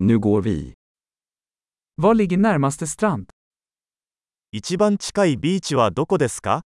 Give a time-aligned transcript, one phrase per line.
[0.00, 0.74] Nu går vi.
[1.96, 3.26] Var ligger närmaste strand?
[4.52, 6.62] 一番近いビーチはどこですか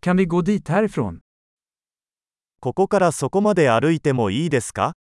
[0.00, 1.20] Kan vi gå dit härifrån?
[2.60, 4.92] ここからそこまで歩いてもいいですか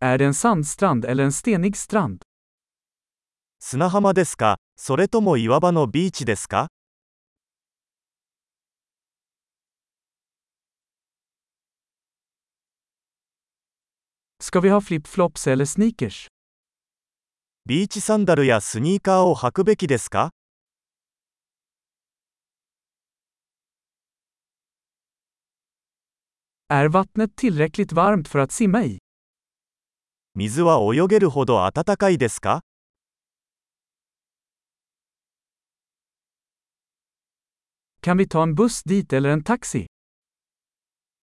[0.00, 2.18] Är det en sandstrand eller en stenig strand?
[3.58, 6.68] 砂浜ですかそれとも岩場のビーチですか
[14.46, 16.28] Ska vi ha flip-flops eller sneakers?
[17.64, 20.30] ビーチサンダルやスニーカーを履くべきですか
[26.68, 28.98] Är vattnet tillräckligt varmt för att simma i?
[30.34, 32.60] 水は泳げるほど暖かいですか
[38.00, 39.86] Kan vi ta en buss dit eller en taxi?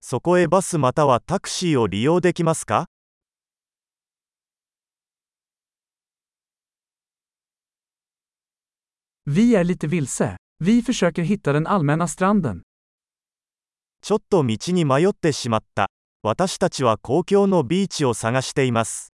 [0.01, 2.89] そこへバスまたはタクシーを利用できますか
[9.25, 10.37] Vi är lite vilse.
[10.59, 12.61] Vi försöker hitta den allmänna stranden.
[14.01, 15.87] ちょっと道に迷ってしまった。
[16.23, 19.13] 私たちは公共のビーチを探しています。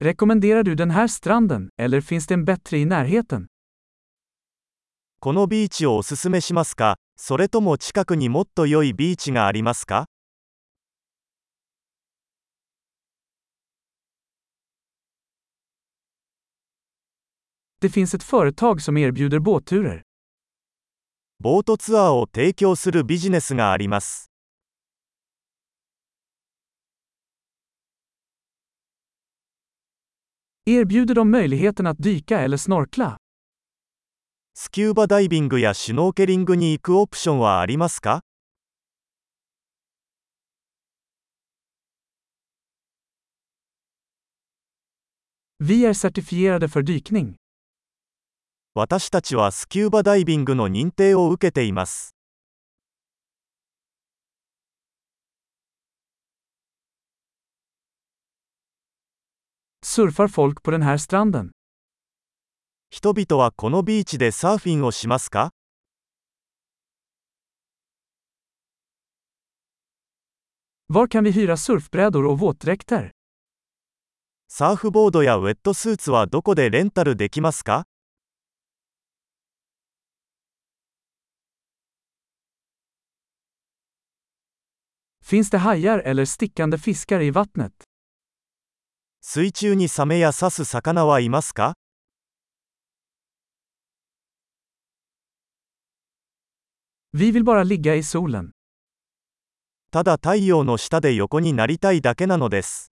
[0.00, 3.46] Rekommenderar du den här stranden, eller finns det en bättre i närheten?
[5.20, 10.06] このビーチをおすすめしますかそれとも近くにもっと良いビーチがありますか
[17.81, 20.01] Det finns ett företag som erbjuder båtturer.
[21.39, 24.29] ボートツアーを提供するビジネスがあります。
[30.65, 33.17] Erbjuder de möjligheten att dyka eller snorkla?
[34.53, 38.21] スキューバダイビングやシュノーケリングに行くオプションはありますか
[45.59, 47.35] Vi är certifierade för dykning.
[48.78, 52.14] 私たちはスキューバダイビングの認定を受けています。
[62.90, 65.52] 人々はこのビーチでサーフィンをしますか?
[74.48, 77.86] サーフボードやウェットスーツはどこでレンタルできますか？
[85.25, 87.73] Finns det hajar eller stickande fiskar i vattnet?
[89.21, 91.73] 水中にサメや刺す魚はいますか
[97.13, 98.51] Vi vill bara ligga i solen.
[99.91, 102.91] ただ太陽の下で横になりたいだけなのです。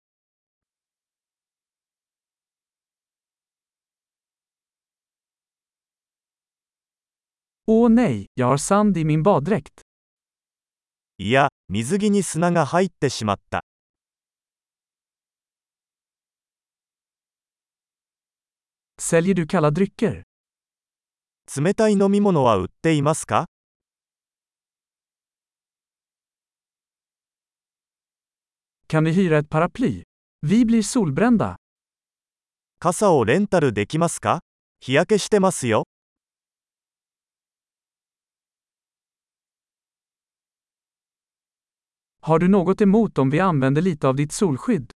[7.67, 9.81] Åh nej, jag har sand i min baddräkt.
[11.24, 13.64] いや、水着に砂が入ってしまった。
[19.00, 20.24] Säljer du kalla drycker?
[21.46, 23.46] 冷たい飲み物は売っていますか.
[32.80, 34.40] 傘をレンタルできますか
[34.80, 35.84] 日焼けしてますよ。
[42.24, 44.90] Har du något emot om vi använder lite av ditt solskydd?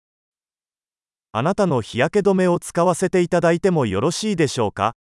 [1.32, 4.94] あなたの日焼け止めを使わせていただいてもよろしいでしょうか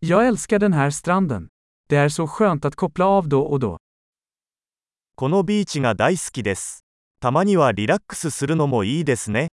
[0.00, 1.48] Jag älskar den här stranden.
[1.88, 3.78] Det är så skönt att koppla av då och då.
[5.14, 6.84] このビーチが大好きです。
[7.20, 9.48] たまにはリラックスするのもいいですね。